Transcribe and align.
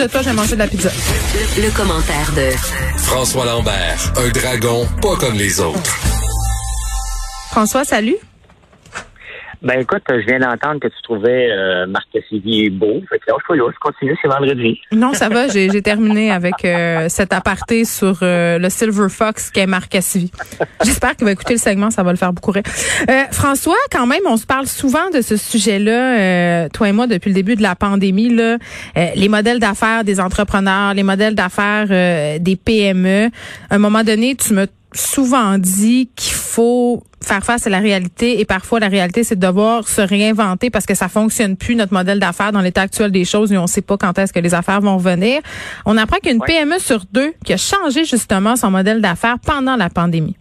de 0.00 0.06
toi, 0.06 0.22
je 0.22 0.30
vais 0.30 0.34
manger 0.34 0.54
de 0.54 0.60
la 0.60 0.66
pizza. 0.66 0.90
Le, 1.58 1.70
commentaire 1.70 2.32
de 2.34 2.50
François 2.98 3.44
Lambert, 3.44 4.12
un 4.16 4.28
dragon 4.30 4.86
pas 5.02 5.16
comme 5.16 5.34
les 5.34 5.60
autres. 5.60 5.98
François, 7.50 7.84
salut. 7.84 8.16
Ben 9.62 9.80
écoute, 9.80 10.02
je 10.08 10.26
viens 10.26 10.38
d'entendre 10.38 10.80
que 10.80 10.88
tu 10.88 11.02
trouvais 11.02 11.50
euh, 11.50 11.86
Marc 11.86 12.08
Cassivi 12.12 12.70
beau. 12.70 13.02
Fait 13.10 13.18
que 13.18 13.24
là, 13.28 13.36
je, 13.46 13.54
je 13.54 13.78
continue, 13.78 14.16
c'est 14.22 14.28
vendredi. 14.28 14.80
Non, 14.90 15.12
ça 15.12 15.28
va, 15.28 15.48
j'ai 15.48 15.82
terminé 15.82 16.30
avec 16.30 16.64
euh, 16.64 17.08
cet 17.10 17.34
aparté 17.34 17.84
sur 17.84 18.20
euh, 18.22 18.58
le 18.58 18.70
Silver 18.70 19.08
Fox 19.10 19.50
qui 19.50 19.60
est 19.60 19.66
Marc 19.66 19.90
Cassivi. 19.90 20.30
J'espère 20.82 21.14
qu'il 21.14 21.26
va 21.26 21.32
écouter 21.32 21.54
le 21.54 21.58
segment, 21.58 21.90
ça 21.90 22.02
va 22.02 22.10
le 22.10 22.16
faire 22.16 22.32
beaucoup 22.32 22.52
rire. 22.52 22.62
Euh, 23.10 23.24
François, 23.32 23.76
quand 23.92 24.06
même, 24.06 24.22
on 24.26 24.38
se 24.38 24.46
parle 24.46 24.66
souvent 24.66 25.10
de 25.12 25.20
ce 25.20 25.36
sujet-là, 25.36 26.70
toi 26.70 26.88
et 26.88 26.92
moi, 26.92 27.06
depuis 27.06 27.28
le 27.28 27.34
début 27.34 27.56
de 27.56 27.62
la 27.62 27.74
pandémie, 27.74 28.34
là, 28.34 28.56
les 29.14 29.28
modèles 29.28 29.58
d'affaires 29.58 30.04
des 30.04 30.20
entrepreneurs, 30.20 30.94
les 30.94 31.02
modèles 31.02 31.34
d'affaires 31.34 31.88
des 32.40 32.56
PME. 32.56 33.28
À 33.68 33.74
un 33.74 33.78
moment 33.78 34.04
donné, 34.04 34.36
tu 34.36 34.54
me 34.54 34.66
souvent 34.92 35.58
dit 35.58 36.10
qu'il 36.16 36.34
faut 36.34 37.02
faire 37.22 37.44
face 37.44 37.66
à 37.66 37.70
la 37.70 37.78
réalité 37.78 38.40
et 38.40 38.44
parfois 38.44 38.80
la 38.80 38.88
réalité 38.88 39.24
c'est 39.24 39.36
de 39.36 39.46
devoir 39.46 39.86
se 39.86 40.00
réinventer 40.00 40.70
parce 40.70 40.86
que 40.86 40.94
ça 40.94 41.08
fonctionne 41.08 41.56
plus 41.56 41.76
notre 41.76 41.92
modèle 41.92 42.18
d'affaires 42.18 42.50
dans 42.50 42.60
l'état 42.60 42.82
actuel 42.82 43.10
des 43.12 43.24
choses 43.24 43.52
et 43.52 43.58
on 43.58 43.66
sait 43.66 43.82
pas 43.82 43.96
quand 43.96 44.18
est-ce 44.18 44.32
que 44.32 44.40
les 44.40 44.54
affaires 44.54 44.80
vont 44.80 44.96
venir. 44.96 45.40
On 45.84 45.96
apprend 45.96 46.18
qu'une 46.18 46.40
PME 46.40 46.78
sur 46.78 47.04
deux 47.12 47.32
qui 47.44 47.52
a 47.52 47.56
changé 47.56 48.04
justement 48.04 48.56
son 48.56 48.70
modèle 48.70 49.00
d'affaires 49.00 49.36
pendant 49.44 49.76
la 49.76 49.90
pandémie. 49.90 50.36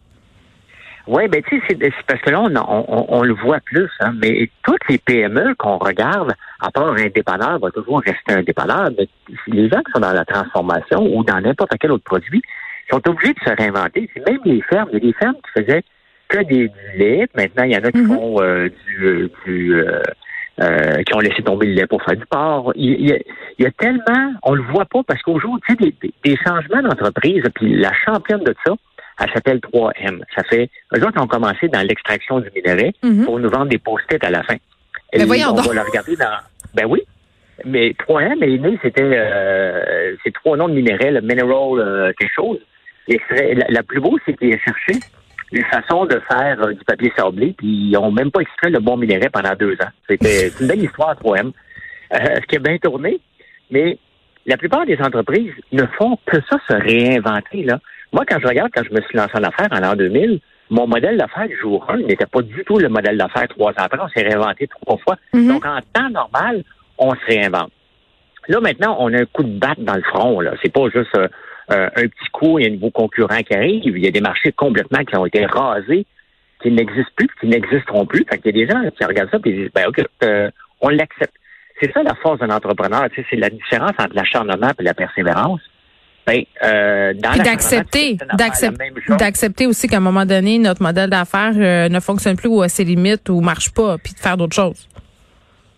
Oui, 1.08 1.28
ben 1.28 1.42
tu 1.42 1.60
sais, 1.60 1.78
c'est 1.82 2.06
parce 2.06 2.22
que 2.22 2.30
là, 2.30 2.40
on, 2.40 3.24
le 3.24 3.34
voit 3.34 3.60
plus, 3.66 3.90
hein, 4.00 4.14
mais 4.22 4.48
toutes 4.64 4.88
les 4.90 5.00
PME 5.00 5.56
qu'on 5.56 5.80
regarde, 5.80 6.36
à 6.60 6.70
part 6.70 6.94
un 6.94 7.08
dépanneur, 7.08 7.58
va 7.58 7.72
toujours 7.72 8.02
rester 8.06 8.32
un 8.32 8.44
dépanneur, 8.44 8.92
mais 8.96 9.08
les 9.48 9.70
gens 9.70 9.80
qui 9.80 9.92
sont 9.92 10.02
dans 10.02 10.14
la 10.14 10.24
transformation 10.24 11.02
ou 11.02 11.24
dans 11.24 11.42
n'importe 11.42 11.72
quel 11.80 11.94
autre 11.94 12.04
produit, 12.04 12.44
sont 12.92 13.08
obligés 13.08 13.34
de 13.34 13.40
se 13.40 13.56
réinventer. 13.56 14.10
C'est 14.14 14.28
même 14.28 14.40
les 14.46 14.62
fermes. 14.62 14.90
Il 14.92 14.96
y 14.96 14.98
a 14.98 15.12
des 15.12 15.14
fermes 15.14 15.36
qui 15.36 15.62
faisaient 15.62 15.84
que 16.30 16.40
des, 16.44 16.68
du 16.68 16.98
lait. 16.98 17.28
Maintenant, 17.36 17.64
il 17.64 17.72
y 17.72 17.78
en 17.78 17.84
a 17.84 17.92
qui 17.92 17.98
mhm. 17.98 18.16
font 18.16 18.42
euh, 18.42 18.70
du, 18.70 19.06
euh, 19.06 19.30
du 19.46 19.74
euh, 19.76 20.02
euh, 20.62 21.04
qui 21.04 21.16
ont 21.16 21.20
laissé 21.20 21.42
tomber 21.42 21.68
le 21.68 21.74
lait 21.74 21.88
pour 21.88 22.04
faire 22.04 22.16
du 22.16 22.26
porc. 22.26 22.74
Il, 22.76 23.18
y 23.60 23.66
a, 23.66 23.72
tellement, 23.72 24.34
on 24.44 24.54
le 24.54 24.62
voit 24.64 24.86
pas 24.86 25.02
parce 25.04 25.22
qu'aujourd'hui, 25.22 25.76
des, 25.78 25.94
des, 26.24 26.38
changements 26.38 26.82
d'entreprise, 26.82 27.44
puis 27.56 27.76
la 27.78 27.94
championne 28.06 28.44
de 28.44 28.54
ça, 28.66 28.74
elle 29.22 29.32
s'appelle 29.32 29.60
3M. 29.60 30.22
Ça 30.36 30.44
fait, 30.44 30.70
eux 30.96 31.06
autres 31.06 31.22
ont 31.22 31.28
commencé 31.28 31.68
dans 31.68 31.82
l'extraction 31.82 32.40
du 32.40 32.50
minerai 32.56 32.94
mhm. 33.04 33.26
pour 33.26 33.40
nous 33.40 33.50
vendre 33.50 33.68
des 33.68 33.78
post-it 33.78 34.24
à 34.24 34.30
la 34.30 34.44
fin. 34.44 34.56
Mais 35.16 35.26
voyons 35.26 35.50
on 35.52 35.56
va 35.56 35.74
le 35.74 35.82
regarder 35.82 36.16
dans, 36.16 36.38
ben 36.76 36.86
oui, 36.88 37.02
mais 37.66 37.92
3M 37.92 38.44
est 38.44 38.58
né, 38.58 38.78
c'était 38.82 39.02
euh, 39.02 40.16
c'est 40.24 40.34
trois 40.34 40.56
noms 40.56 40.70
de 40.70 40.74
minerais, 40.74 41.12
le 41.12 41.22
mineral 41.22 42.14
quelque 42.18 42.34
chose 42.34 42.60
la, 43.70 43.84
plus 43.84 44.00
beau, 44.00 44.18
c'est 44.26 44.38
qu'ils 44.38 44.54
ont 44.54 44.60
cherché 44.60 45.00
une 45.52 45.66
façon 45.66 46.06
de 46.06 46.22
faire 46.30 46.62
euh, 46.62 46.74
du 46.74 46.84
papier 46.86 47.12
sablé, 47.18 47.56
puis 47.58 47.68
ils 47.68 47.92
n'ont 47.94 48.12
même 48.12 48.32
pas 48.32 48.42
extrait 48.42 48.70
le 48.70 48.80
bon 48.80 48.98
minerai 48.98 49.30
pendant 49.30 49.56
deux 49.56 49.74
ans. 49.74 49.90
C'était 50.08 50.52
une 50.62 50.68
belle 50.68 50.84
histoire, 50.84 51.16
3M. 51.16 51.52
Euh, 52.14 52.18
ce 52.36 52.46
qui 52.48 52.56
est 52.56 52.60
bien 52.60 52.78
tourné, 52.78 53.20
mais 53.72 53.98
la 54.46 54.58
plupart 54.58 54.86
des 54.86 54.98
entreprises 55.00 55.54
ne 55.72 55.86
font 55.98 56.18
que 56.26 56.38
ça, 56.50 56.58
se 56.68 56.74
réinventer. 56.74 57.64
Là. 57.64 57.80
Moi, 58.12 58.26
quand 58.28 58.40
je 58.40 58.48
regarde, 58.48 58.72
quand 58.74 58.84
je 58.84 58.94
me 58.94 59.02
suis 59.02 59.18
lancé 59.18 59.32
en 59.36 59.44
affaires 59.44 59.68
en 59.72 59.80
l'an 59.80 59.96
2000, 59.96 60.40
mon 60.72 60.88
modèle 60.88 61.18
d'affaires 61.18 61.48
du 61.48 61.58
jour 61.58 61.86
1 61.90 61.98
n'était 61.98 62.26
pas 62.26 62.42
du 62.42 62.64
tout 62.66 62.78
le 62.78 62.90
modèle 62.90 63.18
d'affaires 63.18 63.48
trois 63.48 63.72
ans 63.72 63.84
après. 63.84 64.00
On 64.02 64.10
s'est 64.10 64.24
réinventé 64.24 64.68
trois 64.68 64.98
fois. 64.98 65.18
Mm-hmm. 65.34 65.48
Donc, 65.48 65.66
en 65.66 65.80
temps 65.94 66.10
normal, 66.10 66.64
on 66.98 67.12
se 67.12 67.26
réinvente. 67.28 67.72
Là, 68.48 68.60
maintenant, 68.60 68.98
on 69.00 69.14
a 69.14 69.22
un 69.22 69.26
coup 69.26 69.44
de 69.44 69.60
batte 69.60 69.80
dans 69.80 69.96
le 69.96 70.04
front. 70.04 70.40
Là. 70.42 70.54
C'est 70.62 70.72
pas 70.74 70.90
juste... 70.90 71.16
Euh, 71.16 71.28
un 71.70 72.08
petit 72.08 72.30
coup, 72.34 72.60
il 72.60 72.64
y 72.64 72.68
a 72.68 72.70
un 72.70 72.74
nouveau 72.74 72.92
concurrent 72.92 73.42
qui 73.44 73.54
arrive, 73.54 73.98
il 73.98 74.04
y 74.04 74.08
a 74.08 74.12
des 74.12 74.22
marchés 74.22 74.52
complètement 74.52 75.04
qui 75.06 75.16
ont 75.16 75.26
été 75.26 75.46
rasés, 75.46 76.06
qui 76.62 76.72
n'existent 76.72 77.12
plus, 77.16 77.30
qui 77.40 77.48
n'existeront 77.48 78.06
plus. 78.06 78.26
Fait 78.30 78.38
qu'il 78.38 78.58
y 78.58 78.62
a 78.62 78.66
des 78.66 78.72
gens 78.72 78.90
qui 78.92 79.06
regardent 79.06 79.32
ça 79.32 79.38
et 79.44 79.54
disent, 79.54 79.72
ben 79.74 79.88
OK, 79.88 80.02
euh, 80.24 80.50
on 80.82 80.90
l'accepte. 80.90 81.34
C'est 81.82 81.92
ça 81.94 82.04
la 82.04 82.16
force 82.16 82.40
d'un 82.40 82.50
entrepreneur, 82.50 83.08
tu 83.10 83.22
sais, 83.22 83.28
c'est 83.30 83.38
la 83.38 83.50
différence 83.50 83.94
entre 83.98 84.14
l'acharnement 84.14 84.72
et 84.78 84.84
la 84.84 84.94
persévérance. 84.94 85.62
Ben, 86.28 86.44
euh, 86.64 87.14
d'accepter, 87.14 88.18
d'accepter 89.18 89.66
aussi 89.66 89.88
qu'à 89.88 89.98
un 89.98 90.02
moment 90.02 90.26
donné, 90.26 90.60
notre 90.60 90.84
modèle 90.84 91.10
d'affaires 91.10 91.54
euh, 91.56 91.90
ne 91.90 92.00
fonctionne 92.00 92.36
plus 92.36 92.50
ou 92.50 92.62
à 92.62 92.70
ses 92.70 92.84
limites 92.84 93.30
ou 93.30 93.40
marche 93.40 93.74
pas, 93.74 93.98
puis 93.98 94.14
de 94.14 94.20
faire 94.20 94.38
d'autres 94.38 94.56
choses. 94.56 94.88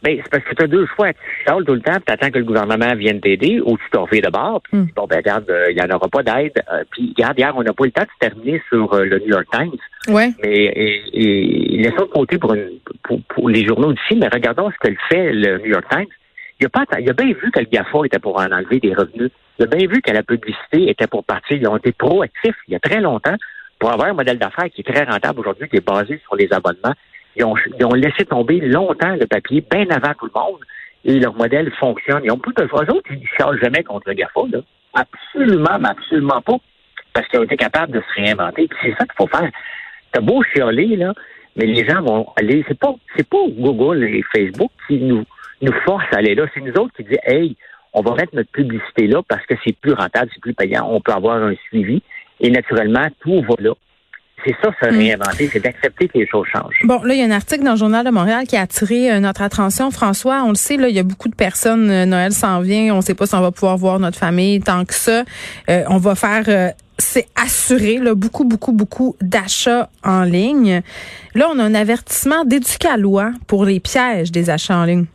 Ben, 0.03 0.19
c'est 0.23 0.29
parce 0.31 0.43
que 0.43 0.55
tu 0.55 0.63
as 0.63 0.67
deux 0.67 0.87
choix. 0.95 1.13
Tu 1.13 1.19
chiales 1.43 1.63
tout 1.63 1.73
le 1.75 1.81
temps, 1.81 1.97
tu 2.05 2.11
attends 2.11 2.31
que 2.31 2.39
le 2.39 2.45
gouvernement 2.45 2.95
vienne 2.95 3.21
t'aider, 3.21 3.61
ou 3.63 3.77
tu 3.77 3.83
t'en 3.91 4.07
fais 4.07 4.21
de 4.21 4.29
bord, 4.29 4.61
puis 4.63 4.77
hmm. 4.77 4.87
bon, 4.95 5.05
ben, 5.05 5.17
regarde, 5.17 5.45
il 5.47 5.53
euh, 5.53 5.73
n'y 5.73 5.81
en 5.81 5.95
aura 5.95 6.07
pas 6.07 6.23
d'aide. 6.23 6.53
Euh, 6.71 6.83
puis, 6.89 7.13
regarde, 7.15 7.37
hier, 7.37 7.53
on 7.55 7.63
n'a 7.63 7.73
pas 7.73 7.83
eu 7.83 7.87
le 7.87 7.91
temps 7.91 8.01
de 8.01 8.27
terminer 8.27 8.61
sur 8.69 8.91
euh, 8.93 9.05
le 9.05 9.19
New 9.19 9.27
York 9.27 9.45
Times. 9.51 9.77
Ouais. 10.07 10.31
Mais, 10.43 10.49
et, 10.51 11.75
et, 11.75 11.77
laissons 11.83 12.05
de 12.05 12.11
côté 12.11 12.37
pour, 12.39 12.53
une, 12.53 12.79
pour, 13.03 13.21
pour, 13.29 13.49
les 13.49 13.65
journaux 13.65 13.93
d'ici, 13.93 14.15
mais 14.15 14.27
regardons 14.27 14.71
ce 14.71 14.87
que 14.87 14.95
fait 15.09 15.31
le 15.33 15.59
New 15.59 15.67
York 15.67 15.85
Times. 15.91 16.07
Il 16.59 16.65
a, 16.65 16.69
pas, 16.69 16.85
il 16.99 17.09
a 17.09 17.13
bien 17.13 17.27
vu 17.27 17.51
que 17.51 17.59
le 17.59 17.65
GAFA 17.65 18.05
était 18.05 18.19
pour 18.19 18.39
en 18.39 18.51
enlever 18.51 18.79
des 18.79 18.93
revenus. 18.93 19.31
Il 19.57 19.63
a 19.65 19.67
bien 19.67 19.87
vu 19.87 20.01
que 20.01 20.11
la 20.11 20.21
publicité 20.21 20.89
était 20.89 21.07
pour 21.07 21.23
partir. 21.23 21.57
Ils 21.57 21.67
ont 21.67 21.77
été 21.77 21.91
proactifs 21.91 22.55
il 22.67 22.73
y 22.73 22.75
a 22.75 22.79
très 22.79 23.01
longtemps 23.01 23.35
pour 23.79 23.91
avoir 23.91 24.09
un 24.09 24.13
modèle 24.13 24.37
d'affaires 24.37 24.69
qui 24.69 24.81
est 24.81 24.93
très 24.93 25.03
rentable 25.03 25.39
aujourd'hui, 25.39 25.67
qui 25.67 25.77
est 25.77 25.85
basé 25.85 26.19
sur 26.23 26.35
les 26.35 26.47
abonnements. 26.53 26.93
Ils 27.35 27.45
ont, 27.45 27.55
ils 27.79 27.85
ont 27.85 27.93
laissé 27.93 28.25
tomber 28.25 28.59
longtemps 28.59 29.15
le 29.15 29.25
papier, 29.25 29.63
bien 29.69 29.85
avant 29.89 30.13
tout 30.13 30.25
le 30.25 30.39
monde, 30.39 30.59
et 31.05 31.19
leur 31.19 31.33
modèle 31.33 31.71
fonctionne. 31.79 32.21
Ils 32.23 32.31
ont 32.31 32.37
plus 32.37 32.53
de 32.53 32.67
fois 32.67 32.83
autres, 32.83 33.09
ils 33.09 33.19
ne 33.19 33.27
chargent 33.37 33.59
jamais 33.61 33.83
contre 33.83 34.09
le 34.09 34.13
GAFA, 34.13 34.41
là. 34.51 34.59
Absolument, 34.93 35.79
mais 35.79 35.89
absolument 35.89 36.41
pas. 36.41 36.57
Parce 37.13 37.27
qu'ils 37.27 37.39
ont 37.39 37.43
été 37.43 37.57
capables 37.57 37.93
de 37.93 38.01
se 38.01 38.21
réinventer. 38.21 38.69
c'est 38.81 38.91
ça 38.91 39.05
qu'il 39.05 39.15
faut 39.17 39.27
faire. 39.27 39.49
T'as 40.11 40.21
beau 40.21 40.43
chialer, 40.43 40.95
là, 40.97 41.13
mais 41.55 41.65
les 41.65 41.85
gens 41.85 42.01
vont 42.01 42.27
aller. 42.35 42.63
C'est 42.67 42.77
pas, 42.77 42.93
c'est 43.15 43.27
pas 43.27 43.37
Google 43.49 44.03
et 44.03 44.23
Facebook 44.35 44.71
qui 44.87 44.99
nous, 44.99 45.23
nous 45.61 45.73
forcent 45.85 46.11
à 46.11 46.17
aller 46.17 46.35
là. 46.35 46.45
C'est 46.53 46.61
nous 46.61 46.73
autres 46.73 46.93
qui 46.95 47.03
disent, 47.03 47.19
hey, 47.23 47.55
on 47.93 48.01
va 48.01 48.15
mettre 48.15 48.35
notre 48.35 48.51
publicité 48.51 49.07
là 49.07 49.21
parce 49.27 49.45
que 49.45 49.55
c'est 49.63 49.75
plus 49.77 49.93
rentable, 49.93 50.29
c'est 50.33 50.41
plus 50.41 50.53
payant. 50.53 50.87
On 50.89 51.01
peut 51.01 51.11
avoir 51.11 51.37
un 51.37 51.55
suivi. 51.67 52.01
Et 52.39 52.49
naturellement, 52.49 53.07
tout 53.21 53.41
va 53.41 53.55
là. 53.59 53.73
C'est 54.43 54.55
ça, 54.61 54.71
se 54.81 54.89
hmm. 54.89 54.97
réinventer, 54.97 55.49
c'est 55.51 55.59
d'accepter 55.59 56.07
que 56.07 56.17
les 56.17 56.27
choses 56.27 56.47
changent. 56.51 56.81
Bon, 56.83 57.01
là, 57.03 57.13
il 57.13 57.19
y 57.19 57.23
a 57.23 57.25
un 57.25 57.31
article 57.31 57.63
dans 57.63 57.71
le 57.71 57.77
Journal 57.77 58.05
de 58.05 58.11
Montréal 58.11 58.45
qui 58.47 58.55
a 58.57 58.61
attiré 58.61 59.11
euh, 59.11 59.19
notre 59.19 59.41
attention. 59.41 59.91
François, 59.91 60.43
on 60.43 60.49
le 60.49 60.55
sait, 60.55 60.77
là, 60.77 60.89
il 60.89 60.95
y 60.95 60.99
a 60.99 61.03
beaucoup 61.03 61.29
de 61.29 61.35
personnes, 61.35 61.89
euh, 61.89 62.05
Noël 62.05 62.31
s'en 62.31 62.61
vient, 62.61 62.93
on 62.93 62.97
ne 62.97 63.01
sait 63.01 63.13
pas 63.13 63.27
si 63.27 63.35
on 63.35 63.41
va 63.41 63.51
pouvoir 63.51 63.77
voir 63.77 63.99
notre 63.99 64.17
famille 64.17 64.59
tant 64.61 64.83
que 64.85 64.93
ça. 64.93 65.23
Euh, 65.69 65.83
on 65.89 65.97
va 65.97 66.15
faire 66.15 66.73
c'est 66.97 67.25
assuré 67.35 67.97
là, 67.97 68.13
beaucoup, 68.13 68.43
beaucoup, 68.43 68.73
beaucoup 68.73 69.15
d'achats 69.21 69.89
en 70.03 70.23
ligne. 70.23 70.81
Là, 71.33 71.47
on 71.51 71.57
a 71.57 71.63
un 71.63 71.73
avertissement 71.73 72.45
d'éducalois 72.45 73.31
pour 73.47 73.65
les 73.65 73.79
pièges 73.79 74.31
des 74.31 74.51
achats 74.51 74.77
en 74.77 74.85
ligne. 74.85 75.05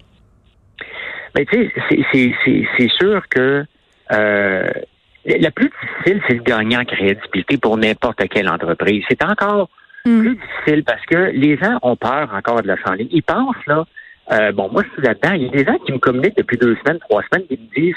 Mais 1.36 1.44
tu 1.44 1.70
sais, 1.88 2.64
c'est 2.76 2.88
sûr 2.88 3.22
que 3.28 3.64
la 5.26 5.50
plus 5.50 5.70
difficile, 5.70 6.22
c'est 6.26 6.34
le 6.34 6.42
gagnant 6.42 6.80
en 6.80 6.84
crédibilité 6.84 7.58
pour 7.58 7.76
n'importe 7.76 8.28
quelle 8.28 8.48
entreprise. 8.48 9.04
C'est 9.08 9.22
encore 9.24 9.68
hmm. 10.04 10.20
plus 10.20 10.36
difficile 10.36 10.84
parce 10.84 11.04
que 11.06 11.30
les 11.32 11.56
gens 11.56 11.78
ont 11.82 11.96
peur 11.96 12.32
encore 12.32 12.62
de 12.62 12.68
la 12.68 12.76
en 12.86 12.92
ligne. 12.92 13.08
Ils 13.10 13.22
pensent, 13.22 13.66
là, 13.66 13.84
euh, 14.32 14.52
bon, 14.52 14.68
moi, 14.70 14.82
je 14.84 14.92
suis 14.92 15.02
là-dedans. 15.02 15.32
Il 15.32 15.42
y 15.42 15.48
a 15.48 15.50
des 15.50 15.64
gens 15.64 15.78
qui 15.84 15.92
me 15.92 15.98
communiquent 15.98 16.36
depuis 16.36 16.56
deux 16.56 16.76
semaines, 16.76 16.98
trois 17.00 17.22
semaines, 17.30 17.46
qui 17.46 17.58
me 17.58 17.80
disent, 17.80 17.96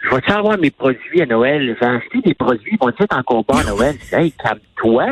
je 0.00 0.14
vais-tu 0.14 0.30
avoir 0.32 0.58
mes 0.58 0.70
produits 0.70 1.22
à 1.22 1.26
Noël? 1.26 1.74
Je 1.74 1.80
vais 1.80 1.92
acheter 1.96 2.20
des 2.20 2.34
produits, 2.34 2.72
ils 2.72 2.78
vont 2.78 2.90
être 2.90 3.16
encore 3.16 3.44
pas 3.44 3.60
à 3.60 3.64
Noël. 3.64 3.94
hey, 4.12 4.32
calme-toi. 4.32 5.06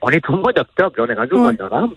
On 0.00 0.10
est 0.10 0.30
au 0.30 0.36
mois 0.36 0.52
d'octobre, 0.52 0.94
on 0.98 1.06
est 1.06 1.14
rendu 1.14 1.32
au 1.32 1.38
mois 1.38 1.52
de 1.52 1.62
novembre. 1.62 1.94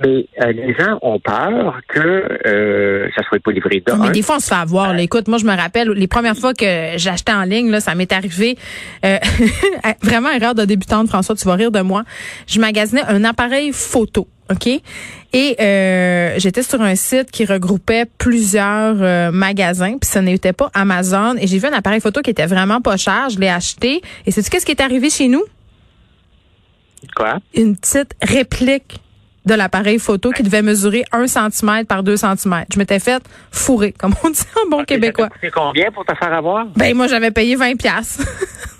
Mais 0.00 0.26
euh, 0.40 0.52
les 0.52 0.74
gens 0.74 0.98
ont 1.02 1.20
peur 1.20 1.80
que 1.88 2.00
euh, 2.46 3.08
ça 3.14 3.22
soit 3.22 3.38
pas 3.40 3.52
livré 3.52 3.80
de 3.86 3.92
Mais 3.92 4.10
des 4.10 4.22
fois, 4.22 4.36
on 4.36 4.40
se 4.40 4.48
fait 4.48 4.54
avoir. 4.54 4.90
Euh, 4.90 4.96
écoute, 4.96 5.28
moi, 5.28 5.38
je 5.38 5.44
me 5.44 5.56
rappelle, 5.56 5.90
les 5.90 6.08
premières 6.08 6.36
fois 6.36 6.52
que 6.52 6.92
j'achetais 6.96 7.32
en 7.32 7.42
ligne, 7.42 7.70
là, 7.70 7.80
ça 7.80 7.94
m'est 7.94 8.10
arrivé. 8.12 8.58
Euh, 9.04 9.18
vraiment 10.02 10.30
erreur 10.30 10.54
de 10.56 10.64
débutante, 10.64 11.08
François, 11.08 11.36
tu 11.36 11.46
vas 11.46 11.54
rire 11.54 11.70
de 11.70 11.80
moi. 11.80 12.02
Je 12.48 12.58
magasinais 12.60 13.02
un 13.06 13.22
appareil 13.24 13.72
photo. 13.72 14.26
OK? 14.50 14.66
Et 14.66 15.56
euh, 15.60 16.34
j'étais 16.38 16.62
sur 16.62 16.82
un 16.82 16.96
site 16.96 17.30
qui 17.30 17.44
regroupait 17.44 18.04
plusieurs 18.18 19.32
magasins, 19.32 19.96
puis 19.98 20.10
ce 20.10 20.18
n'était 20.18 20.52
pas 20.52 20.70
Amazon. 20.74 21.36
Et 21.38 21.46
j'ai 21.46 21.58
vu 21.58 21.66
un 21.66 21.72
appareil 21.72 22.00
photo 22.00 22.20
qui 22.20 22.30
était 22.30 22.46
vraiment 22.46 22.80
pas 22.80 22.96
cher. 22.96 23.30
Je 23.30 23.38
l'ai 23.38 23.48
acheté. 23.48 24.02
Et 24.26 24.32
sais-tu 24.32 24.50
qu'est-ce 24.50 24.66
qui 24.66 24.72
est 24.72 24.82
arrivé 24.82 25.08
chez 25.08 25.28
nous? 25.28 25.42
Quoi? 27.14 27.38
Une 27.54 27.76
petite 27.76 28.14
réplique 28.22 29.00
de 29.44 29.54
l'appareil 29.54 29.98
photo 29.98 30.30
qui 30.30 30.42
devait 30.42 30.62
mesurer 30.62 31.04
1 31.12 31.26
cm 31.26 31.86
par 31.86 32.02
2 32.02 32.16
cm. 32.16 32.64
Je 32.72 32.78
m'étais 32.78 32.98
fait 32.98 33.22
fourrer, 33.50 33.92
comme 33.98 34.14
on 34.24 34.30
dit 34.30 34.42
en 34.62 34.68
bon 34.68 34.84
québécois. 34.84 35.28
C'est 35.40 35.50
combien 35.50 35.90
pour 35.90 36.04
te 36.04 36.14
faire 36.14 36.32
avoir? 36.32 36.66
Ben, 36.76 36.94
moi, 36.96 37.06
j'avais 37.06 37.30
payé 37.30 37.56
20 37.56 37.76
pièces. 37.76 38.18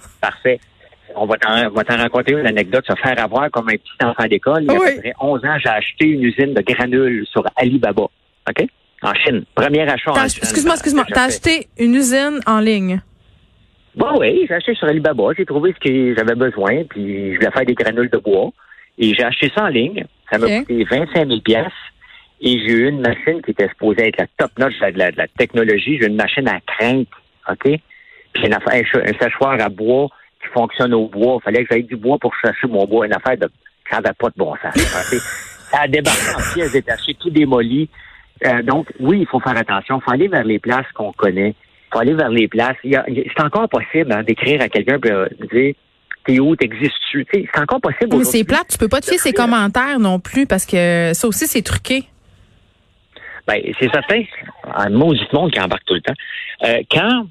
Parfait. 0.21 0.61
On 1.17 1.27
va 1.27 1.37
t'en 1.37 1.97
raconter 1.97 2.33
une 2.33 2.47
anecdote, 2.47 2.85
se 2.89 2.95
faire 2.97 3.19
avoir 3.23 3.49
comme 3.51 3.69
un 3.69 3.77
petit 3.77 4.05
enfant 4.05 4.27
d'école. 4.27 4.65
Il 4.65 5.07
y 5.07 5.11
a 5.11 5.15
11 5.21 5.45
ans, 5.45 5.59
j'ai 5.63 5.69
acheté 5.69 6.07
une 6.07 6.25
usine 6.25 6.55
de 6.55 6.63
granules 6.63 7.25
sur 7.31 7.45
Alibaba. 7.57 8.03
OK? 8.03 8.67
En 9.03 9.15
Chine. 9.15 9.45
Premier 9.55 9.83
achat 9.83 10.11
en 10.11 10.29
Chine. 10.29 10.41
Excuse-moi, 10.43 10.75
excuse-moi. 10.75 11.05
T'as 11.09 11.27
acheté 11.27 11.69
une 11.79 11.95
usine 11.95 12.41
en 12.47 12.59
ligne? 12.59 13.01
Bon, 13.95 14.19
oui, 14.19 14.45
j'ai 14.49 14.55
acheté 14.55 14.75
sur 14.75 14.89
Alibaba. 14.89 15.25
J'ai 15.37 15.45
trouvé 15.45 15.73
ce 15.73 15.89
que 15.89 16.17
j'avais 16.17 16.35
besoin, 16.35 16.83
puis 16.89 17.33
je 17.33 17.37
voulais 17.37 17.51
faire 17.53 17.65
des 17.65 17.75
granules 17.75 18.11
de 18.11 18.19
bois. 18.19 18.51
Et 18.99 19.15
j'ai 19.15 19.25
acheté 19.25 19.51
ça 19.55 19.65
en 19.65 19.69
ligne. 19.69 20.05
Ça 20.31 20.39
m'a 20.39 20.61
coûté 20.61 20.85
25 20.85 21.29
000 21.29 21.41
pièces 21.41 21.67
Et 22.41 22.59
j'ai 22.59 22.73
eu 22.73 22.89
une 22.89 23.01
machine 23.01 23.43
qui 23.43 23.51
était 23.51 23.69
supposée 23.69 24.09
être 24.09 24.19
la 24.19 24.27
top 24.39 24.51
notch 24.59 24.79
de 24.79 24.99
la, 24.99 25.11
de 25.11 25.19
la 25.19 25.29
technologie. 25.29 25.99
J'ai 26.01 26.07
une 26.07 26.17
machine 26.17 26.49
à 26.49 26.61
crainte, 26.61 27.09
OK? 27.51 27.63
Puis 28.33 28.47
une 28.47 28.55
affaire, 28.55 28.83
un, 28.95 29.25
séchoir 29.25 29.61
à 29.61 29.69
bois 29.69 30.09
qui 30.43 30.49
fonctionne 30.49 30.95
au 30.95 31.09
bois. 31.09 31.39
Il 31.41 31.45
fallait 31.45 31.65
que 31.65 31.75
j'aille 31.75 31.85
du 31.85 31.97
bois 31.97 32.19
pour 32.19 32.35
chercher 32.37 32.67
mon 32.67 32.85
bois. 32.85 33.07
Une 33.07 33.15
affaire 33.15 33.37
de... 33.37 33.49
Ça 33.91 34.01
n'avait 34.01 34.15
pas 34.15 34.29
de 34.29 34.35
bon 34.37 34.55
sens. 34.63 34.75
OK? 34.77 35.21
Ça 35.71 35.81
a 35.83 35.89
débarqué 35.89 36.31
en 36.37 36.55
pièces 36.55 36.73
détachées, 36.73 37.15
tout 37.15 37.31
démoli. 37.31 37.89
Euh, 38.47 38.63
donc, 38.63 38.93
oui, 39.01 39.21
il 39.21 39.27
faut 39.27 39.41
faire 39.41 39.57
attention. 39.57 39.99
Il 39.99 40.05
faut 40.05 40.13
aller 40.13 40.29
vers 40.29 40.45
les 40.45 40.59
places 40.59 40.87
qu'on 40.95 41.13
connaît. 41.13 41.49
Il 41.49 41.93
faut 41.93 41.99
aller 41.99 42.15
vers 42.15 42.29
les 42.29 42.47
places. 42.47 42.77
C'est 42.85 43.43
encore 43.43 43.69
possible 43.69 44.13
hein, 44.13 44.23
d'écrire 44.23 44.61
à 44.61 44.69
quelqu'un 44.69 44.99
et 44.99 45.47
dire 45.47 45.75
T'es 46.25 46.41
où, 46.41 46.57
t'existes-tu? 46.57 47.27
C'est 47.33 47.61
encore 47.61 47.81
possible. 47.81 48.17
Mais 48.17 48.25
c'est 48.25 48.45
plate, 48.45 48.69
tu 48.69 48.79
peux 48.79 48.89
pas 48.89 49.01
te 49.01 49.07
fier 49.07 49.19
ses 49.19 49.33
commentaires 49.33 49.99
non 49.99 50.19
plus 50.19 50.47
parce 50.47 50.65
que 50.65 51.13
ça 51.13 51.29
aussi 51.29 51.47
c'est 51.47 51.63
truqué. 51.63 52.05
Ben, 53.47 53.61
c'est 53.79 53.91
certain. 53.91 54.23
Un 54.75 54.91
maudit 54.91 55.27
monde 55.33 55.51
qui 55.51 55.61
embarque 55.61 55.85
tout 55.85 55.95
le 55.95 56.01
temps. 56.01 56.15
Euh, 56.65 56.83
quand, 56.91 57.27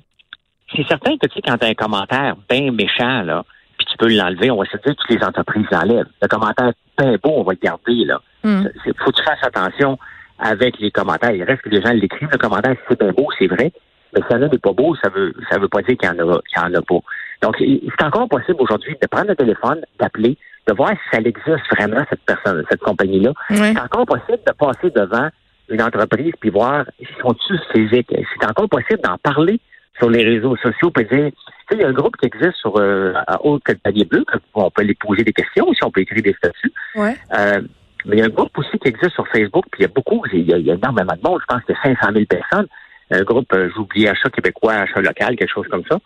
c'est 0.76 0.88
certain 0.88 1.18
que, 1.18 1.28
tu 1.28 1.36
sais, 1.36 1.42
quand 1.42 1.58
t'as 1.58 1.70
un 1.70 1.74
commentaire 1.74 2.36
bien 2.50 2.72
méchant, 2.72 3.24
là, 3.24 3.44
puis 3.78 3.88
tu 3.90 3.98
peux 3.98 4.14
l'enlever, 4.14 4.52
on 4.52 4.58
va 4.58 4.66
se 4.66 4.78
dire 4.78 4.96
que 4.96 5.02
toutes 5.02 5.10
les 5.10 5.24
entreprises 5.24 5.66
l'enlèvent. 5.72 6.10
Le 6.22 6.28
commentaire 6.28 6.72
bien 6.98 7.16
beau, 7.24 7.32
on 7.38 7.44
va 7.44 7.54
le 7.54 7.60
garder, 7.62 8.06
là. 8.06 8.22
Hmm. 8.44 8.68
Faut 9.04 9.12
que 9.12 9.18
tu 9.18 9.24
fasses 9.24 9.44
attention 9.44 9.98
avec 10.38 10.80
les 10.80 10.92
commentaires. 10.92 11.32
Il 11.32 11.44
reste 11.44 11.62
que 11.62 11.70
les 11.70 11.82
gens 11.82 11.94
l'écrivent, 11.94 12.30
le 12.32 12.38
commentaire, 12.38 12.76
c'est 12.88 13.00
bien 13.00 13.12
beau, 13.12 13.28
c'est 13.40 13.48
vrai. 13.48 13.72
Mais 14.14 14.22
si 14.22 14.28
ça 14.30 14.38
n'est 14.38 14.50
pas 14.58 14.74
beau, 14.74 14.96
ça 15.04 15.10
veut, 15.10 15.34
ça 15.50 15.58
veut 15.58 15.68
pas 15.68 15.82
dire 15.82 15.98
qu'il 15.98 16.08
y 16.08 16.12
en 16.12 16.30
a, 16.30 16.40
qu'il 16.42 16.58
y 16.58 16.66
en 16.66 16.74
a 16.74 16.82
pas. 16.82 17.00
Donc, 17.42 17.56
c'est 17.60 18.06
encore 18.06 18.30
possible 18.30 18.58
aujourd'hui 18.60 18.96
de 19.02 19.08
prendre 19.08 19.28
le 19.28 19.36
téléphone, 19.36 19.82
d'appeler, 20.00 20.38
de 20.68 20.74
voir 20.74 20.92
si 20.92 20.98
ça 21.12 21.20
existe 21.20 21.76
vraiment, 21.76 22.04
cette 22.10 22.22
personne, 22.26 22.64
cette 22.70 22.82
compagnie-là. 22.82 23.34
Ouais. 23.50 23.74
C'est 23.74 23.80
encore 23.80 24.06
possible 24.06 24.40
de 24.46 24.54
passer 24.54 24.90
devant 24.92 25.30
une 25.70 25.82
entreprise 25.82 26.34
puis 26.40 26.50
voir 26.50 26.86
si 27.00 27.08
sont-ils 27.22 27.60
physiques. 27.74 28.14
C'est 28.40 28.50
encore 28.50 28.70
possible 28.70 29.02
d'en 29.04 29.18
parler 29.18 29.60
sur 29.98 30.10
les 30.10 30.24
réseaux 30.24 30.56
sociaux 30.58 30.92
puis 30.92 31.06
dire, 31.06 31.32
tu 31.32 31.44
sais, 31.70 31.76
il 31.76 31.82
y 31.82 31.84
a 31.84 31.88
un 31.88 31.94
groupe 31.94 32.16
qui 32.18 32.28
existe 32.28 32.56
sur 32.56 32.78
euh, 32.78 33.14
à 33.28 33.44
haute 33.46 33.64
que 33.64 33.74
le 33.74 33.78
palier 33.78 34.06
bleu, 34.06 34.26
on 34.54 34.70
peut 34.70 34.82
aller 34.82 34.96
poser 34.96 35.24
des 35.24 35.34
questions 35.34 35.68
aussi, 35.68 35.84
on 35.84 35.92
peut 35.92 36.02
écrire 36.02 36.24
des 36.24 36.34
statuts. 36.34 36.74
Ouais. 36.96 37.16
Euh, 37.38 37.62
mais 38.06 38.18
il 38.18 38.20
y 38.20 38.22
a 38.22 38.26
un 38.26 38.30
groupe 38.30 38.58
aussi 38.58 38.78
qui 38.80 38.90
existe 38.90 39.14
sur 39.14 39.28
Facebook, 39.28 39.66
puis 39.72 39.82
il 39.82 39.84
y 39.84 39.86
a 39.86 39.92
beaucoup, 39.94 40.24
il 40.34 40.50
y 40.50 40.54
a, 40.54 40.58
il 40.58 40.66
y 40.66 40.72
a 40.72 40.74
énormément 40.74 41.14
de 41.14 41.30
monde, 41.30 41.40
je 41.42 41.54
pense 41.54 41.64
que 41.64 41.74
500 41.82 42.14
000 42.14 42.26
personnes. 42.26 42.68
Un 43.14 43.24
groupe, 43.24 43.52
euh, 43.54 43.70
j'oublie, 43.76 44.08
achat 44.08 44.30
québécois, 44.30 44.74
achat 44.74 45.02
local, 45.02 45.36
quelque 45.36 45.54
chose 45.54 45.68
comme 45.70 45.84
ça. 45.90 45.98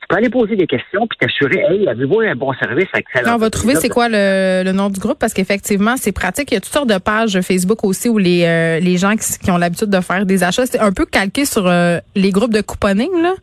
Tu 0.00 0.08
peux 0.08 0.16
aller 0.16 0.30
poser 0.30 0.56
des 0.56 0.66
questions 0.66 1.06
puis 1.06 1.18
t'assurer, 1.18 1.62
hey, 1.68 1.88
avez-vous 1.88 2.20
un 2.20 2.34
bon 2.34 2.52
service 2.54 2.86
avec 2.92 3.06
celle 3.12 3.24
Là, 3.24 3.34
on 3.34 3.38
va 3.38 3.50
trouver 3.50 3.76
c'est 3.76 3.88
quoi 3.88 4.08
le, 4.08 4.62
le 4.64 4.72
nom 4.72 4.88
du 4.90 4.98
groupe 4.98 5.18
parce 5.18 5.32
qu'effectivement, 5.32 5.96
c'est 5.96 6.12
pratique. 6.12 6.50
Il 6.50 6.54
y 6.54 6.56
a 6.56 6.60
toutes 6.60 6.72
sortes 6.72 6.88
de 6.88 6.98
pages 6.98 7.40
Facebook 7.40 7.84
aussi 7.84 8.08
où 8.08 8.18
les, 8.18 8.44
euh, 8.44 8.80
les 8.80 8.96
gens 8.96 9.16
qui, 9.16 9.38
qui 9.38 9.50
ont 9.50 9.58
l'habitude 9.58 9.90
de 9.90 10.00
faire 10.00 10.26
des 10.26 10.42
achats, 10.42 10.66
c'est 10.66 10.80
un 10.80 10.92
peu 10.92 11.06
calqué 11.06 11.44
sur 11.44 11.66
euh, 11.66 11.98
les 12.14 12.30
groupes 12.30 12.52
de 12.52 12.62
couponing, 12.62 13.10
là 13.22 13.34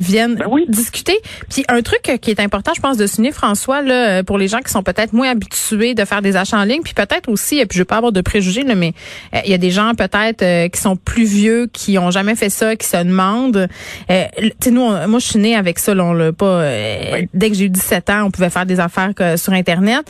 viennent 0.00 0.34
Ben 0.36 0.46
oui. 0.50 0.64
discuter. 0.68 1.18
Puis 1.50 1.64
un 1.68 1.82
truc 1.82 2.08
euh, 2.08 2.16
qui 2.16 2.30
est 2.30 2.40
important, 2.40 2.72
je 2.74 2.80
pense, 2.80 2.96
de 2.96 3.06
souligner, 3.06 3.32
François, 3.32 3.82
là, 3.82 4.08
euh, 4.18 4.22
pour 4.22 4.38
les 4.38 4.48
gens 4.48 4.58
qui 4.60 4.70
sont 4.70 4.82
peut-être 4.82 5.12
moins 5.12 5.30
habitués 5.30 5.94
de 5.94 6.04
faire 6.04 6.22
des 6.22 6.36
achats 6.36 6.58
en 6.58 6.64
ligne, 6.64 6.82
puis 6.82 6.94
peut-être 6.94 7.28
aussi, 7.28 7.58
et 7.58 7.66
puis 7.66 7.76
je 7.76 7.82
veux 7.82 7.86
pas 7.86 7.96
avoir 7.96 8.12
de 8.12 8.20
préjugés, 8.20 8.62
là, 8.62 8.74
mais 8.74 8.92
euh, 9.34 9.38
il 9.44 9.50
y 9.50 9.54
a 9.54 9.58
des 9.58 9.70
gens 9.70 9.92
peut-être 9.94 10.42
euh, 10.42 10.68
qui 10.68 10.80
sont 10.80 10.96
plus 10.96 11.24
vieux, 11.24 11.68
qui 11.72 11.98
ont 11.98 12.10
jamais 12.10 12.34
fait 12.36 12.50
ça, 12.50 12.76
qui 12.76 12.86
se 12.86 12.96
demandent. 12.96 13.68
Euh, 14.10 14.24
tu 14.38 14.50
sais, 14.60 14.70
nous, 14.70 14.82
on- 14.82 15.08
moi, 15.08 15.18
je 15.20 15.26
suis 15.26 15.38
née 15.38 15.54
avec 15.56 15.78
ça, 15.78 15.94
là, 15.94 16.04
on 16.04 16.12
l'a 16.12 16.32
pas. 16.32 16.46
euh, 16.46 17.00
Oui. 17.14 17.28
Dès 17.34 17.50
que 17.50 17.56
j'ai 17.56 17.64
eu 17.66 17.70
17 17.70 18.10
ans, 18.10 18.24
on 18.26 18.30
pouvait 18.30 18.50
faire 18.50 18.66
des 18.66 18.80
affaires 18.80 19.14
que- 19.14 19.36
sur 19.36 19.52
Internet. 19.52 20.04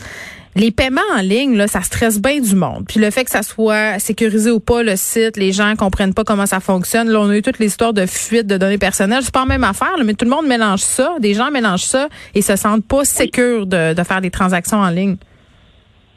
Les 0.57 0.71
paiements 0.71 1.01
en 1.15 1.21
ligne, 1.21 1.55
là, 1.55 1.67
ça 1.67 1.81
stresse 1.81 2.19
bien 2.19 2.39
du 2.39 2.55
monde. 2.55 2.85
Puis 2.87 2.99
le 2.99 3.11
fait 3.11 3.23
que 3.23 3.29
ça 3.29 3.43
soit 3.43 3.99
sécurisé 3.99 4.49
ou 4.49 4.59
pas 4.59 4.81
le 4.81 4.95
site, 4.95 5.37
les 5.37 5.51
gens 5.51 5.75
comprennent 5.75 6.15
pas 6.15 6.23
comment 6.23 6.47
ça 6.47 6.59
fonctionne. 6.59 7.09
Là, 7.09 7.19
on 7.19 7.29
a 7.29 7.37
eu 7.37 7.43
toute 7.43 7.59
l'histoire 7.59 7.93
de 7.93 8.07
fuite 8.07 8.47
de 8.47 8.57
données 8.57 8.79
personnelles. 8.79 9.21
C'est 9.21 9.33
pas 9.33 9.41
la 9.41 9.45
même 9.45 9.63
affaire, 9.63 9.95
là, 9.95 10.03
mais 10.03 10.15
tout 10.15 10.25
le 10.25 10.31
monde 10.31 10.47
mélange 10.47 10.79
ça. 10.79 11.15
Des 11.19 11.35
gens 11.35 11.51
mélangent 11.51 11.83
ça 11.85 12.07
et 12.33 12.41
se 12.41 12.55
sentent 12.55 12.87
pas 12.87 13.05
sécures 13.05 13.67
de, 13.67 13.93
de 13.93 14.03
faire 14.03 14.19
des 14.19 14.31
transactions 14.31 14.79
en 14.79 14.89
ligne. 14.89 15.17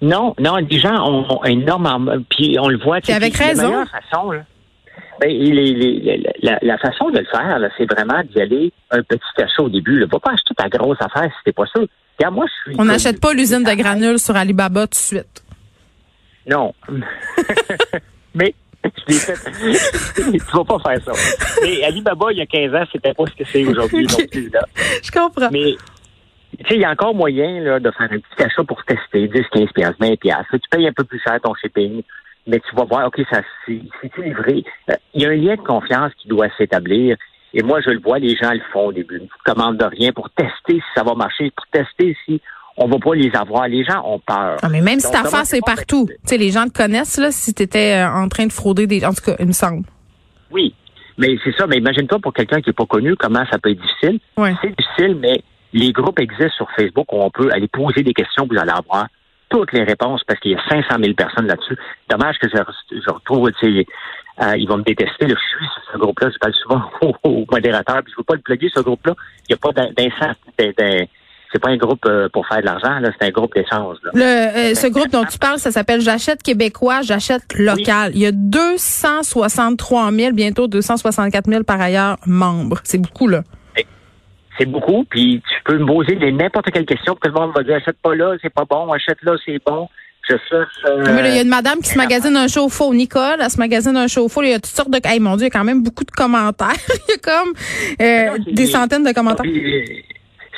Non, 0.00 0.34
non, 0.38 0.56
les 0.56 0.78
gens 0.78 1.06
ont, 1.06 1.26
ont 1.28 1.44
énormément. 1.44 2.00
Puis 2.30 2.56
on 2.58 2.68
le 2.68 2.78
voit. 2.78 3.02
Puis 3.02 3.12
avec 3.12 3.36
raison. 3.36 3.62
La 3.62 3.68
meilleure 3.68 3.88
façon, 3.90 4.30
là, 4.30 4.40
ben, 5.20 6.32
la, 6.42 6.58
la 6.62 6.78
façon 6.78 7.10
de 7.10 7.18
le 7.18 7.26
faire, 7.26 7.60
c'est 7.76 7.90
vraiment 7.90 8.22
d'y 8.24 8.40
aller 8.40 8.72
un 8.90 9.02
petit 9.02 9.20
achat 9.42 9.62
au 9.62 9.68
début. 9.68 9.98
Là. 9.98 10.06
Va 10.10 10.18
pas 10.18 10.32
acheter 10.32 10.54
ta 10.54 10.68
grosse 10.68 10.98
affaire 11.00 11.30
si 11.30 11.44
t'es 11.44 11.52
pas 11.52 11.66
sûr. 11.66 11.86
Moi, 12.30 12.44
je 12.46 12.70
suis. 12.70 12.80
On 12.80 12.84
n'achète 12.84 13.20
pas 13.20 13.32
l'usine 13.32 13.62
de 13.62 13.72
granules 13.72 14.18
sur 14.18 14.36
Alibaba 14.36 14.82
tout 14.82 14.90
de 14.90 14.94
suite. 14.94 15.44
Non. 16.46 16.74
Mais. 18.34 18.54
Je 18.84 19.12
l'ai 19.12 19.18
fait. 19.18 19.34
tu 20.38 20.56
vas 20.56 20.64
pas 20.64 20.78
faire 20.78 21.04
ça. 21.04 21.12
Mais 21.62 21.82
Alibaba, 21.84 22.32
il 22.32 22.38
y 22.38 22.40
a 22.40 22.46
15 22.46 22.74
ans, 22.74 22.84
c'était 22.90 23.12
pas 23.12 23.24
ce 23.26 23.36
que 23.36 23.44
c'est 23.44 23.64
aujourd'hui 23.64 24.06
non 24.06 24.26
plus. 24.30 24.48
Là. 24.50 24.60
Je 25.02 25.10
comprends. 25.10 25.50
Mais, 25.52 25.76
tu 26.58 26.66
sais, 26.66 26.74
il 26.76 26.80
y 26.80 26.84
a 26.84 26.90
encore 26.90 27.14
moyen 27.14 27.60
là, 27.60 27.78
de 27.78 27.90
faire 27.90 28.08
un 28.10 28.18
petit 28.18 28.42
achat 28.42 28.64
pour 28.64 28.82
tester, 28.84 29.28
10, 29.28 29.42
15 29.52 29.68
piastres, 29.74 29.96
20 30.00 30.18
piastres. 30.18 30.52
Tu 30.52 30.68
payes 30.70 30.88
un 30.88 30.92
peu 30.92 31.04
plus 31.04 31.20
cher 31.20 31.38
ton 31.42 31.54
shipping, 31.54 32.02
mais 32.46 32.60
tu 32.60 32.74
vas 32.74 32.84
voir, 32.84 33.06
OK, 33.06 33.20
ça 33.30 33.42
c'est 33.66 33.80
c'est-tu 34.00 34.22
livré? 34.22 34.64
Euh, 34.90 34.94
Il 35.14 35.22
y 35.22 35.26
a 35.26 35.30
un 35.30 35.34
lien 35.34 35.56
de 35.56 35.60
confiance 35.60 36.12
qui 36.20 36.28
doit 36.28 36.48
s'établir. 36.56 37.16
Et 37.52 37.62
moi, 37.62 37.80
je 37.80 37.90
le 37.90 38.00
vois, 38.00 38.18
les 38.18 38.36
gens 38.36 38.52
le 38.52 38.60
font 38.72 38.86
au 38.86 38.92
début. 38.92 39.16
Ils 39.18 39.24
ne 39.24 39.54
commandent 39.54 39.76
de 39.76 39.84
rien 39.84 40.12
pour 40.12 40.30
tester 40.30 40.74
si 40.74 40.82
ça 40.94 41.02
va 41.02 41.14
marcher, 41.14 41.50
pour 41.50 41.66
tester 41.72 42.16
si 42.24 42.40
on 42.76 42.86
va 42.86 42.98
pas 42.98 43.14
les 43.14 43.30
avoir. 43.34 43.66
Les 43.66 43.84
gens 43.84 44.02
ont 44.04 44.20
peur. 44.20 44.56
Ah, 44.62 44.68
mais 44.68 44.80
même 44.80 45.00
si 45.00 45.10
ta 45.10 45.24
c'est 45.44 45.60
pas 45.60 45.74
partout. 45.74 46.06
Tu 46.08 46.14
sais, 46.24 46.38
les 46.38 46.50
gens 46.50 46.66
te 46.66 46.72
connaissent, 46.72 47.18
là, 47.18 47.32
si 47.32 47.52
tu 47.52 47.62
étais 47.62 48.02
en 48.04 48.28
train 48.28 48.46
de 48.46 48.52
frauder 48.52 48.86
des. 48.86 49.04
En 49.04 49.12
tout 49.12 49.24
cas, 49.24 49.34
il 49.40 49.46
me 49.46 49.52
semble. 49.52 49.84
Oui, 50.52 50.74
mais 51.18 51.36
c'est 51.44 51.54
ça. 51.56 51.66
Mais 51.66 51.78
imagine-toi 51.78 52.20
pour 52.20 52.32
quelqu'un 52.32 52.60
qui 52.60 52.68
n'est 52.68 52.74
pas 52.74 52.86
connu, 52.86 53.16
comment 53.16 53.44
ça 53.50 53.58
peut 53.58 53.70
être 53.70 53.80
difficile? 53.80 54.20
Ouais. 54.36 54.54
C'est 54.62 54.74
difficile, 54.76 55.16
mais 55.20 55.42
les 55.72 55.92
groupes 55.92 56.20
existent 56.20 56.54
sur 56.56 56.70
Facebook 56.76 57.12
où 57.12 57.20
on 57.20 57.30
peut 57.30 57.50
aller 57.52 57.68
poser 57.68 58.02
des 58.02 58.14
questions, 58.14 58.46
vous 58.48 58.58
allez 58.58 58.72
avoir 58.72 59.08
toutes 59.50 59.72
les 59.72 59.84
réponses 59.84 60.22
parce 60.26 60.40
qu'il 60.40 60.52
y 60.52 60.54
a 60.54 60.62
500 60.68 60.96
000 61.02 61.14
personnes 61.14 61.46
là-dessus. 61.46 61.76
Dommage 62.08 62.38
que 62.38 62.48
je, 62.48 62.56
je 62.96 63.10
retrouve, 63.12 63.50
tu 63.60 63.80
sais, 63.80 63.86
euh, 64.42 64.56
ils 64.56 64.66
vont 64.68 64.78
me 64.78 64.82
détester. 64.84 65.26
Là, 65.26 65.34
je 65.36 65.56
suis 65.58 65.66
sur 65.74 65.92
ce 65.92 65.98
groupe-là, 65.98 66.30
je 66.32 66.38
parle 66.38 66.54
souvent 66.54 66.82
au, 67.02 67.14
au 67.28 67.44
modérateur, 67.50 68.02
puis 68.02 68.12
je 68.12 68.16
veux 68.18 68.24
pas 68.24 68.34
le 68.36 68.40
plugger, 68.40 68.70
ce 68.74 68.80
groupe-là. 68.80 69.14
Il 69.48 69.52
n'y 69.52 69.54
a 69.54 69.58
pas 69.58 69.72
d'in- 69.72 69.90
d'incendie. 69.96 70.38
d'in- 70.58 70.72
d'in- 70.78 71.04
C'est 71.52 71.58
pas 71.60 71.70
un 71.70 71.76
groupe 71.76 72.06
euh, 72.06 72.28
pour 72.32 72.46
faire 72.46 72.60
de 72.60 72.66
l'argent, 72.66 73.00
là, 73.00 73.10
c'est 73.18 73.26
un 73.26 73.30
groupe 73.30 73.52
d'échange. 73.54 73.96
euh, 74.14 74.74
ce 74.76 74.86
groupe 74.86 75.10
dont 75.10 75.24
tu 75.24 75.36
parles, 75.38 75.58
ça 75.58 75.72
s'appelle 75.72 76.00
J'achète 76.00 76.42
québécois, 76.44 77.00
j'achète 77.02 77.42
local. 77.58 78.12
Il 78.14 78.20
y 78.20 78.26
a 78.26 78.30
263 78.32 80.12
000, 80.12 80.32
bientôt 80.32 80.68
264 80.68 81.46
000 81.50 81.64
par 81.64 81.80
ailleurs 81.80 82.16
membres. 82.24 82.78
C'est 82.84 82.98
beaucoup, 83.02 83.26
là. 83.26 83.42
C'est 84.60 84.66
beaucoup, 84.66 85.04
puis 85.08 85.40
tu 85.48 85.62
peux 85.64 85.78
me 85.78 85.86
poser 85.86 86.16
n'importe 86.16 86.70
quelle 86.70 86.84
question, 86.84 87.14
puis 87.14 87.30
tout 87.30 87.34
le 87.34 87.40
monde 87.40 87.56
va 87.56 87.62
dire 87.62 87.76
achète 87.76 87.96
pas 88.02 88.14
là, 88.14 88.36
c'est 88.42 88.52
pas 88.52 88.66
bon, 88.68 88.92
achète 88.92 89.16
là, 89.22 89.32
c'est 89.46 89.58
bon. 89.64 89.88
Je 90.28 90.36
cherche. 90.50 90.68
euh, 90.86 91.22
il 91.24 91.34
y 91.34 91.38
a 91.38 91.42
une 91.42 91.48
madame 91.48 91.78
qui 91.78 91.88
se 91.88 91.96
magasine 91.96 92.36
un 92.36 92.46
chauffe-eau. 92.46 92.92
Nicole, 92.92 93.38
elle 93.40 93.50
se 93.50 93.58
magasine 93.58 93.96
un 93.96 94.06
chauffe-eau. 94.06 94.42
Il 94.42 94.50
y 94.50 94.52
a 94.52 94.60
toutes 94.60 94.66
sortes 94.66 94.90
de... 94.90 95.00
Hey, 95.02 95.18
mon 95.18 95.36
Dieu, 95.36 95.46
il 95.46 95.52
y 95.52 95.56
a 95.56 95.58
quand 95.58 95.64
même 95.64 95.82
beaucoup 95.82 96.04
de 96.04 96.10
commentaires. 96.10 96.68
il 97.08 97.12
y 97.12 97.14
a 97.14 97.18
comme 97.18 97.54
euh, 98.02 98.38
Non, 98.38 98.52
des 98.52 98.66
centaines 98.66 99.02
de 99.02 99.12
commentaires. 99.12 99.46
Euh, 99.46 99.84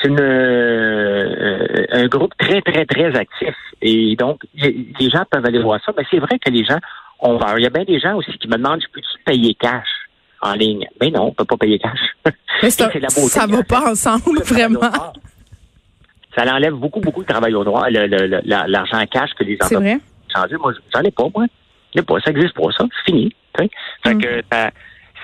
C'est 0.03 0.11
euh, 0.11 1.87
un 1.93 2.07
groupe 2.09 2.33
très, 2.39 2.61
très, 2.61 2.85
très 2.85 3.17
actif. 3.17 3.55
Et 3.81 4.17
donc, 4.17 4.41
les 4.55 5.11
gens 5.11 5.25
peuvent 5.31 5.47
aller 5.47 5.63
voir 5.63 5.81
ça. 5.87 5.93
Mais 5.97 6.05
c'est 6.11 6.19
vrai 6.19 6.39
que 6.41 6.51
les 6.51 6.65
gens 6.65 6.79
ont 7.21 7.39
peur. 7.39 7.57
Il 7.59 7.63
y 7.63 7.67
a 7.67 7.71
bien 7.71 7.85
des 7.85 8.01
gens 8.01 8.17
aussi 8.17 8.33
qui 8.39 8.49
me 8.49 8.57
demandent, 8.57 8.83
je 8.83 8.89
peux-tu 8.93 9.23
payer 9.25 9.55
cash? 9.55 9.87
En 10.43 10.55
ligne? 10.55 10.87
Ben 11.01 11.13
non, 11.13 11.27
on 11.29 11.33
peut 11.33 11.45
pas 11.45 11.57
payer 11.57 11.79
cash. 11.79 11.99
Mais 12.63 12.71
c'est 12.71 12.99
la 13.01 13.09
ça 13.09 13.47
va 13.47 13.63
pas 13.63 13.91
ensemble, 13.91 14.43
vraiment. 14.45 14.81
Ça 16.37 16.45
enlève 16.55 16.75
beaucoup, 16.75 17.01
beaucoup 17.01 17.23
de 17.23 17.27
travail 17.29 17.55
au 17.55 17.65
noir, 17.65 17.87
l'argent 17.91 19.05
cash 19.11 19.31
que 19.39 19.45
les 19.45 19.57
C'est 19.61 19.77
entreprises 19.77 20.01
vrai. 20.35 20.59
Moi, 20.59 20.73
j'en 20.95 21.03
ai 21.03 21.11
pas, 21.11 21.25
moi. 21.35 21.47
J'en 21.95 22.01
ai 22.01 22.05
pas. 22.05 22.21
Ça 22.25 22.31
existe 22.31 22.55
pas, 22.55 22.71
ça. 22.77 22.85
C'est 22.91 23.13
fini. 23.13 23.35
Fait 23.57 24.15
Mm. 24.15 24.19
que, 24.23 24.43
ça- 24.51 24.71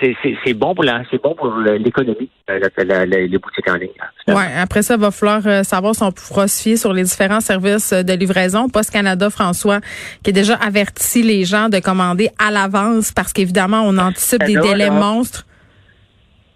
c'est, 0.01 0.55
bon 0.55 0.75
pour 0.75 0.85
la, 0.85 1.03
c'est 1.11 1.21
bon 1.23 1.35
pour 1.35 1.49
le- 1.49 1.77
l'économie, 1.77 2.31
euh, 2.51 2.59
les 3.07 3.39
boutiques 3.39 3.69
en 3.69 3.75
ligne. 3.75 3.89
Ouais, 4.29 4.47
après 4.57 4.83
ça, 4.83 4.95
il 4.95 5.01
va 5.01 5.11
falloir 5.11 5.41
euh, 5.47 5.63
savoir 5.63 5.95
si 5.95 6.03
on 6.03 6.13
pourra 6.13 6.47
se 6.49 6.63
fier 6.63 6.77
sur 6.77 6.93
les 6.93 7.03
différents 7.03 7.41
services 7.41 7.93
euh, 7.93 8.03
de 8.03 8.13
livraison. 8.13 8.69
Post 8.69 8.91
Canada, 8.91 9.31
François, 9.31 9.81
qui 10.23 10.31
a 10.31 10.33
déjà 10.33 10.55
averti 10.55 11.23
les 11.23 11.45
gens 11.45 11.69
de 11.69 11.79
commander 11.81 12.31
à 12.39 12.51
l'avance 12.51 13.13
parce 13.13 13.33
qu'évidemment, 13.33 13.83
on 13.85 13.97
anticipe 13.99 14.43
des 14.45 14.57
délais 14.57 14.87
là. 14.89 14.91
monstres. 14.91 15.47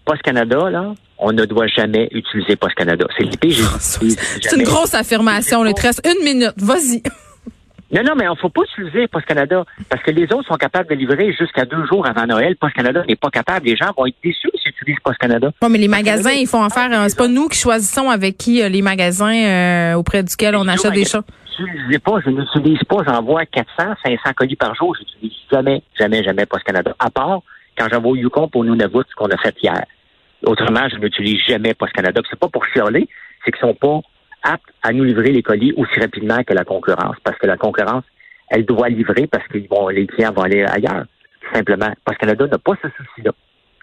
Post 0.05 0.21
Canada, 0.21 0.69
là, 0.69 0.93
on 1.17 1.31
ne 1.31 1.45
doit 1.45 1.67
jamais 1.67 2.09
utiliser 2.11 2.55
Post 2.55 2.75
Canada. 2.75 3.05
C'est 3.17 3.25
j'ai 3.49 4.09
C'est 4.41 4.55
une 4.57 4.63
grosse 4.63 4.93
affirmation. 4.93 5.63
te 5.73 5.81
reste 5.81 6.05
une 6.05 6.23
minute. 6.23 6.53
Vas-y. 6.57 7.01
Non, 7.93 8.01
non, 8.01 8.13
mais 8.17 8.25
il 8.25 8.29
ne 8.31 8.35
faut 8.35 8.49
pas 8.49 8.63
utiliser 8.63 9.07
Post 9.07 9.27
Canada 9.27 9.63
parce 9.87 10.01
que 10.01 10.09
les 10.09 10.23
autres 10.33 10.47
sont 10.47 10.55
capables 10.55 10.89
de 10.89 10.95
livrer 10.95 11.31
jusqu'à 11.31 11.63
deux 11.63 11.85
jours 11.85 12.07
avant 12.07 12.25
Noël. 12.25 12.55
Post 12.55 12.73
Canada 12.73 13.03
n'est 13.07 13.15
pas 13.15 13.29
capable. 13.29 13.67
Les 13.67 13.75
gens 13.75 13.91
vont 13.95 14.07
être 14.07 14.15
déçus 14.23 14.49
s'ils 14.55 14.71
utilisent 14.71 14.99
Post 15.03 15.19
Canada. 15.19 15.51
Bon, 15.61 15.69
mais 15.69 15.77
les 15.77 15.87
magasins, 15.87 16.31
ils 16.31 16.47
font 16.47 16.63
affaire. 16.63 16.89
Euh, 16.91 17.05
c'est 17.07 17.17
pas 17.17 17.27
nous 17.27 17.47
qui 17.47 17.59
choisissons 17.59 18.09
avec 18.09 18.37
qui 18.37 18.63
euh, 18.63 18.69
les 18.69 18.81
magasins 18.81 19.35
euh, 19.35 19.93
auprès 19.93 20.23
duquel 20.23 20.55
on 20.55 20.67
achète 20.67 20.93
des 20.93 21.05
chats. 21.05 21.23
Je 21.55 21.97
pas, 21.99 22.19
je 22.25 22.31
n'utilise 22.31 22.83
pas. 22.89 22.97
J'envoie 23.05 23.45
400, 23.45 23.93
500 24.03 24.17
colis 24.35 24.55
par 24.55 24.73
jour. 24.73 24.95
Je 24.95 25.01
n'utilise 25.01 25.37
jamais, 25.51 25.83
jamais, 25.99 26.23
jamais 26.23 26.47
Post 26.47 26.63
Canada. 26.63 26.95
À 26.97 27.11
part 27.11 27.41
quand 27.77 27.87
j'envoie 27.91 28.11
au 28.11 28.15
Yukon 28.15 28.47
pour 28.47 28.63
nous 28.63 28.73
Nunavut, 28.73 29.03
ce 29.07 29.15
qu'on 29.15 29.29
a 29.29 29.37
fait 29.37 29.55
hier. 29.61 29.85
Autrement, 30.43 30.87
je 30.91 30.97
n'utilise 30.97 31.41
jamais 31.47 31.75
Post 31.75 31.93
Canada. 31.93 32.21
C'est 32.27 32.39
pas 32.39 32.49
pour 32.49 32.65
chialer, 32.65 33.07
c'est 33.45 33.51
qu'ils 33.51 33.61
sont 33.61 33.75
pas 33.75 33.99
aptes 34.43 34.63
à 34.81 34.91
nous 34.91 35.03
livrer 35.03 35.31
les 35.31 35.43
colis 35.43 35.73
aussi 35.77 35.99
rapidement 35.99 36.43
que 36.43 36.53
la 36.53 36.65
concurrence. 36.65 37.15
Parce 37.23 37.37
que 37.37 37.47
la 37.47 37.57
concurrence, 37.57 38.03
elle 38.49 38.65
doit 38.65 38.89
livrer 38.89 39.27
parce 39.27 39.47
que 39.47 39.57
vont, 39.69 39.87
les 39.89 40.07
clients 40.07 40.33
vont 40.33 40.43
aller 40.43 40.63
ailleurs. 40.63 41.05
Simplement. 41.53 41.91
Post 42.05 42.19
Canada 42.19 42.47
n'a 42.47 42.57
pas 42.57 42.73
ce 42.81 42.87
souci-là. 42.89 43.31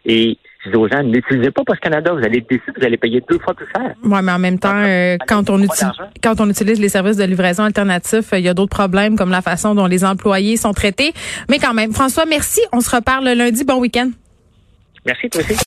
Et 0.06 0.38
je 0.64 0.70
dis 0.70 0.76
aux 0.76 0.88
gens, 0.88 1.02
n'utilisez 1.02 1.50
pas 1.50 1.62
Post 1.64 1.80
Canada, 1.80 2.12
vous 2.12 2.24
allez 2.24 2.38
être 2.38 2.48
déçus, 2.48 2.72
vous 2.76 2.84
allez 2.84 2.96
payer 2.96 3.22
deux 3.28 3.38
fois 3.38 3.54
plus 3.54 3.66
cher. 3.74 3.94
Oui, 4.02 4.18
mais 4.22 4.32
en 4.32 4.38
même 4.38 4.58
temps, 4.58 4.74
euh, 4.74 5.16
quand, 5.26 5.50
on 5.50 5.58
utilise, 5.58 5.92
quand 6.22 6.40
on 6.40 6.48
utilise 6.48 6.80
les 6.80 6.88
services 6.88 7.16
de 7.16 7.24
livraison 7.24 7.64
alternatifs, 7.64 8.30
il 8.32 8.40
y 8.40 8.48
a 8.48 8.54
d'autres 8.54 8.74
problèmes 8.74 9.16
comme 9.16 9.30
la 9.30 9.42
façon 9.42 9.74
dont 9.74 9.86
les 9.86 10.04
employés 10.04 10.56
sont 10.56 10.72
traités. 10.72 11.12
Mais 11.50 11.58
quand 11.58 11.74
même, 11.74 11.92
François, 11.92 12.24
merci. 12.26 12.60
On 12.72 12.80
se 12.80 12.94
reparle 12.94 13.28
lundi. 13.28 13.64
Bon 13.64 13.78
week-end. 13.78 14.10
Merci, 15.04 15.30
toi 15.30 15.40
aussi. 15.40 15.54